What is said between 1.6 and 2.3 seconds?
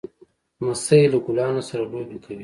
سره لوبې